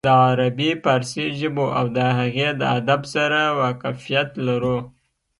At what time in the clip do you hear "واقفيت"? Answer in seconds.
3.59-4.29